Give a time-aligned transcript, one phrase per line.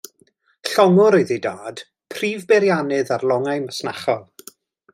[0.69, 1.83] Llongwr oedd ei dad,
[2.15, 4.27] prif beiriannydd ar longau masnachol.